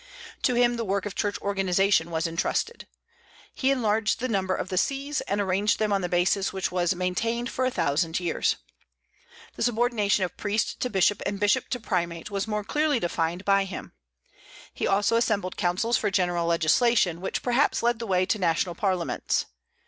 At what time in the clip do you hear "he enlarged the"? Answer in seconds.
3.53-4.27